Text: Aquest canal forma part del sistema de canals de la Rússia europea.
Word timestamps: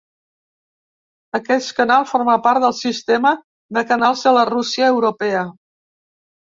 Aquest 1.39 1.71
canal 1.81 2.07
forma 2.13 2.39
part 2.47 2.65
del 2.65 2.75
sistema 2.81 3.35
de 3.79 3.87
canals 3.93 4.27
de 4.31 4.37
la 4.41 4.49
Rússia 4.55 4.93
europea. 4.97 5.49